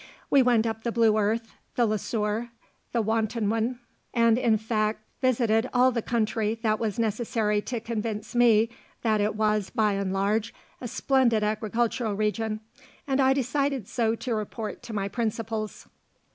We 0.31 0.41
went 0.41 0.65
up 0.65 0.81
the 0.81 0.91
Blue 0.91 1.15
Earth, 1.19 1.53
the 1.75 1.85
Le 1.85 1.99
Sueur, 1.99 2.49
the 2.91 3.03
Watonwan, 3.03 3.77
and, 4.15 4.35
in 4.39 4.57
fact, 4.57 5.01
visited 5.21 5.69
all 5.75 5.91
the 5.91 6.01
country 6.01 6.55
that 6.63 6.79
was 6.79 6.97
necessary 6.97 7.61
to 7.61 7.79
convince 7.79 8.33
me 8.33 8.69
that 9.03 9.21
it 9.21 9.35
was, 9.35 9.69
by 9.69 9.93
and 9.93 10.11
large, 10.11 10.55
a 10.81 10.87
splendid 10.87 11.43
agricultural 11.43 12.15
region, 12.15 12.61
and 13.05 13.21
I 13.21 13.33
decided 13.33 13.87
so 13.87 14.15
to 14.15 14.33
report 14.33 14.81
to 14.81 14.91
my 14.93 15.07
principals. 15.07 15.87